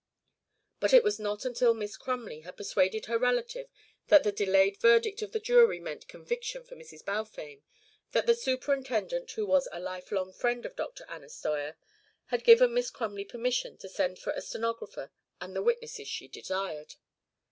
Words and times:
But 0.79 0.93
it 0.93 1.03
was 1.03 1.19
not 1.19 1.45
until 1.45 1.75
Miss 1.75 1.95
Crumley 1.95 2.39
had 2.39 2.57
persuaded 2.57 3.05
her 3.05 3.19
relative 3.19 3.67
that 4.07 4.23
the 4.23 4.31
delayed 4.31 4.77
verdict 4.77 5.21
of 5.21 5.31
the 5.31 5.39
jury 5.39 5.79
meant 5.79 6.07
conviction 6.07 6.63
for 6.63 6.75
Mrs. 6.75 7.05
Balfame 7.05 7.61
that 8.11 8.25
the 8.25 8.33
superintendent, 8.33 9.29
who 9.33 9.45
was 9.45 9.67
a 9.71 9.79
lifelong 9.79 10.33
friend 10.33 10.65
of 10.65 10.75
Dr. 10.75 11.05
Anna 11.07 11.29
Steuer, 11.29 11.75
had 12.33 12.43
given 12.43 12.73
Miss 12.73 12.89
Crumley 12.89 13.25
permission 13.25 13.77
to 13.77 13.87
send 13.89 14.17
for 14.17 14.31
a 14.33 14.41
stenographer 14.41 15.11
and 15.39 15.55
the 15.55 15.61
witnesses 15.61 16.07
she 16.07 16.27
desired. 16.27 16.95